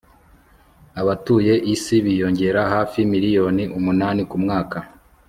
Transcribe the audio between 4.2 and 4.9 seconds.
ku mwaka